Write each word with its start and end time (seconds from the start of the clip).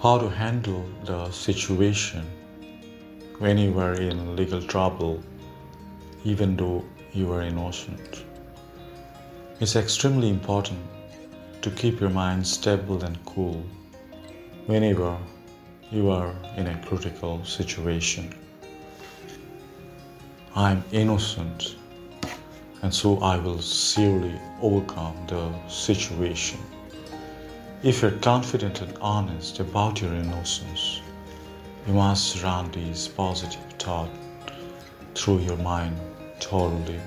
how 0.00 0.16
to 0.16 0.28
handle 0.28 0.84
the 1.04 1.28
situation 1.32 2.24
when 3.40 3.58
you 3.58 3.72
were 3.72 3.94
in 3.94 4.36
legal 4.36 4.62
trouble, 4.62 5.20
even 6.24 6.56
though 6.56 6.84
you 7.12 7.26
were 7.26 7.42
innocent. 7.42 8.24
It's 9.58 9.74
extremely 9.74 10.28
important 10.28 10.78
to 11.62 11.70
keep 11.72 11.98
your 11.98 12.10
mind 12.10 12.46
stable 12.46 13.02
and 13.02 13.18
cool 13.26 13.64
whenever 14.66 15.18
you 15.90 16.10
are 16.10 16.32
in 16.56 16.68
a 16.68 16.80
critical 16.86 17.44
situation. 17.44 18.32
I'm 20.54 20.84
innocent, 20.92 21.74
and 22.82 22.94
so 22.94 23.18
I 23.18 23.36
will 23.36 23.60
surely 23.60 24.40
overcome 24.62 25.16
the 25.26 25.50
situation. 25.68 26.60
If 27.80 28.02
you're 28.02 28.10
confident 28.10 28.80
and 28.80 28.98
honest 29.00 29.60
about 29.60 30.00
your 30.00 30.12
innocence, 30.12 31.00
you 31.86 31.92
must 31.92 32.42
run 32.42 32.72
these 32.72 33.06
positive 33.06 33.62
thoughts 33.78 34.10
through 35.14 35.42
your 35.42 35.58
mind 35.58 35.96
totally. 36.40 36.98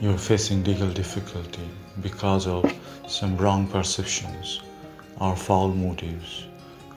You're 0.00 0.16
facing 0.16 0.64
legal 0.64 0.88
difficulty 0.88 1.68
because 2.00 2.46
of 2.46 2.64
some 3.06 3.36
wrong 3.36 3.68
perceptions 3.68 4.62
or 5.20 5.36
foul 5.36 5.74
motives 5.74 6.46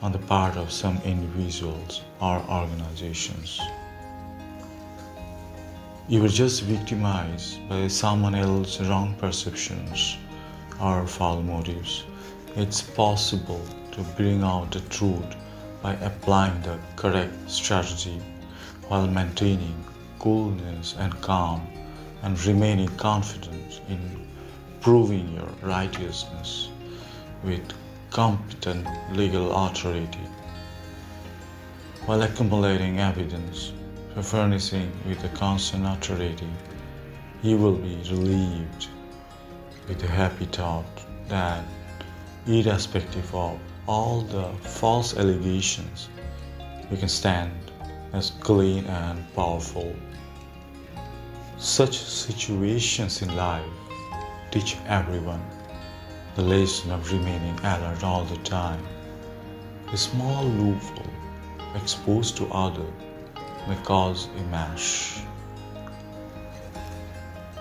on 0.01 0.13
the 0.13 0.19
part 0.19 0.55
of 0.55 0.71
some 0.71 0.97
individuals 1.03 2.01
or 2.21 2.41
organizations. 2.49 3.59
You 6.07 6.21
were 6.21 6.29
just 6.29 6.63
victimized 6.63 7.67
by 7.67 7.89
someone 7.89 8.35
else's 8.35 8.87
wrong 8.87 9.15
perceptions 9.15 10.15
or 10.79 11.07
foul 11.07 11.41
motives. 11.41 12.03
It's 12.55 12.81
possible 12.81 13.61
to 13.91 14.01
bring 14.17 14.43
out 14.43 14.71
the 14.71 14.81
truth 14.81 15.35
by 15.81 15.93
applying 15.95 16.61
the 16.61 16.79
correct 16.95 17.49
strategy 17.49 18.21
while 18.87 19.07
maintaining 19.07 19.83
coolness 20.19 20.95
and 20.97 21.19
calm 21.21 21.67
and 22.23 22.43
remaining 22.45 22.89
confident 22.97 23.81
in 23.87 23.99
proving 24.81 25.33
your 25.33 25.49
righteousness 25.61 26.69
with 27.43 27.61
competent 28.09 28.87
legal 29.11 29.51
authority 29.55 30.27
while 32.05 32.21
accumulating 32.21 32.99
evidence 32.99 33.73
for 34.13 34.23
furnishing 34.23 34.91
with 35.07 35.23
a 35.23 35.29
constant 35.37 35.85
authority 35.85 36.49
he 37.41 37.53
will 37.55 37.75
be 37.75 37.95
relieved 38.09 38.87
with 39.87 40.03
a 40.03 40.07
happy 40.07 40.45
thought 40.45 40.85
that 41.27 41.63
irrespective 42.47 43.33
of 43.35 43.59
all 43.87 44.21
the 44.21 44.47
false 44.61 45.15
allegations 45.17 46.09
we 46.89 46.97
can 46.97 47.09
stand 47.09 47.51
as 48.13 48.31
clean 48.41 48.85
and 48.85 49.33
powerful 49.35 49.95
such 51.57 51.97
situations 51.97 53.21
in 53.21 53.35
life 53.35 53.65
teach 54.51 54.77
everyone 54.87 55.41
the 56.35 56.41
lesson 56.41 56.91
of 56.91 57.09
remaining 57.13 57.57
alert 57.59 58.03
all 58.03 58.25
the 58.25 58.37
time. 58.37 58.85
A 59.93 59.97
small 59.97 60.43
loophole 60.43 61.13
exposed 61.75 62.35
to 62.37 62.47
others 62.47 62.91
may 63.69 63.77
cause 63.83 64.27
a 64.37 64.43
mash. 64.51 65.21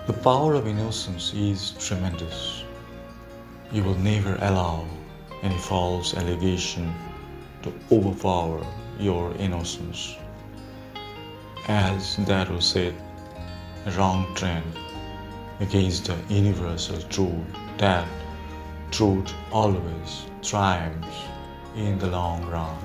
The 0.07 0.13
power 0.13 0.53
of 0.53 0.67
innocence 0.67 1.33
is 1.33 1.71
tremendous. 1.79 2.63
You 3.71 3.83
will 3.83 3.97
never 3.97 4.35
allow 4.35 4.85
any 5.41 5.57
false 5.57 6.13
allegation 6.13 6.93
to 7.63 7.73
overpower 7.91 8.63
your 8.99 9.33
innocence. 9.39 10.15
As 11.67 12.17
Darrow 12.17 12.59
said, 12.59 12.93
a 13.87 13.91
wrong 13.97 14.31
trend 14.35 14.71
against 15.59 16.05
the 16.05 16.17
universal 16.29 17.01
truth 17.09 17.47
that 17.79 18.07
truth 18.91 19.33
always 19.51 20.27
triumphs 20.43 21.17
in 21.75 21.97
the 21.97 22.11
long 22.11 22.45
run. 22.45 22.77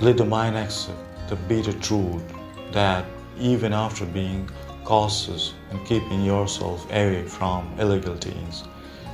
Let 0.00 0.16
the 0.16 0.24
mind 0.24 0.56
accept 0.56 1.28
the 1.28 1.36
bitter 1.36 1.74
truth 1.74 2.24
that 2.72 3.04
even 3.38 3.72
after 3.72 4.04
being 4.04 4.50
cautious 4.84 5.54
and 5.70 5.86
keeping 5.86 6.24
yourself 6.24 6.84
away 6.90 7.22
from 7.24 7.68
illegal 7.78 8.16
things, 8.16 8.64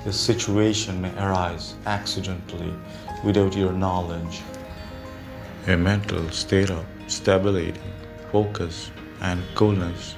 the 0.04 0.12
situation 0.12 1.00
may 1.00 1.12
arise 1.18 1.74
accidentally 1.86 2.72
without 3.24 3.56
your 3.56 3.72
knowledge. 3.72 4.42
A 5.66 5.76
mental 5.76 6.28
state 6.30 6.70
of 6.70 6.84
stability, 7.08 7.74
focus, 8.32 8.90
and 9.20 9.42
coolness 9.54 10.14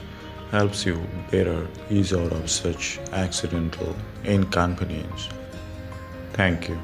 helps 0.51 0.85
you 0.85 1.01
better 1.31 1.67
ease 1.91 2.13
out 2.13 2.33
of 2.33 2.51
such 2.51 2.99
accidental 3.13 3.95
inconvenience. 4.25 5.29
Thank 6.33 6.69
you. 6.69 6.79